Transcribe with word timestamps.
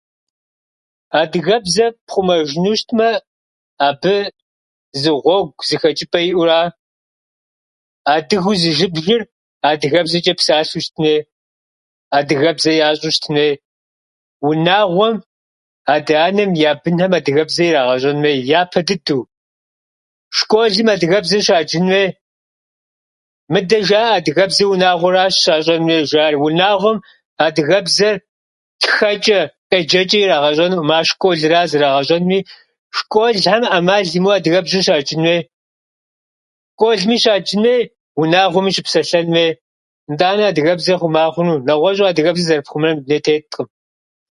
Адыгэбзэр 1.19 1.91
пхъумэжыну 2.07 2.73
щытмэ, 2.79 3.09
абы 3.87 4.15
зы 5.01 5.11
гъуэгу, 5.23 5.55
зы 5.67 5.75
хэчӏыпӏэ 5.81 6.19
иӏэу 6.29 6.43
ара. 6.43 6.59
Адыгэу 8.13 8.55
зызыбжыр 8.63 9.21
адыгэбзэчӏэ 9.69 10.33
псалъэу 10.39 10.83
щытын 10.85 10.97
хуей, 11.03 11.19
адыгэбзэ 12.17 12.71
ящӏэу 12.87 13.13
щытын 13.15 13.35
хуей. 13.35 13.53
Унагъуэм 14.47 15.15
адэ-анэм 15.95 16.51
я 16.69 16.71
бынхьэм 16.81 17.13
адыгэбзэ 17.19 17.63
ирагъэщӏэн 17.67 18.17
хуей 18.21 18.37
япэ 18.61 18.81
дыдэу. 18.87 19.21
Школым 20.37 20.87
адыгэбзэ 20.95 21.37
щаджын 21.47 21.85
хуей. 21.91 22.07
Мыдэ 23.51 23.77
жаӏэ 23.87 24.09
адыгэбзэр 24.17 24.67
унагъуэращ 24.73 25.33
щащӏэн 25.45 25.83
хуейр, 25.87 26.05
жари. 26.11 26.37
Унагъуэм 26.45 26.97
адыгэбзэр 27.45 28.15
тхэчӏэ, 28.81 29.39
къеджэчӏэ 29.69 30.17
ирагъэщӏэнуӏым. 30.25 30.89
Ар 30.97 31.05
школыращ 31.11 31.67
зарагъэщӏэнури, 31.71 32.39
школхьэм 32.97 33.63
ӏэмал 33.69 34.05
имыӏэу, 34.17 34.37
адыгэбзэ 34.39 34.79
щаджын 34.87 35.21
хуей. 35.25 35.41
Школми 36.73 37.17
щаджын 37.23 37.63
хуей, 37.65 37.79
унагъуэми 38.21 38.71
щыпсэлъэн 38.75 39.27
хуей. 39.33 39.51
Итӏанэ 40.11 40.43
адыгэбзэр 40.51 40.97
хъума 41.01 41.23
хъуну. 41.33 41.55
Нэгъуэщӏу 41.67 42.07
адыгэбзэр 42.11 42.47
зэрыпхъумэн 42.47 42.95
дунейм 43.03 43.23
теткъым. 43.27 43.67